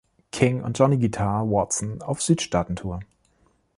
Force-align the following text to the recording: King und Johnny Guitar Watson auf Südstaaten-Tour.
King 0.31 0.63
und 0.63 0.79
Johnny 0.79 0.97
Guitar 0.97 1.47
Watson 1.47 2.01
auf 2.01 2.23
Südstaaten-Tour. 2.23 3.01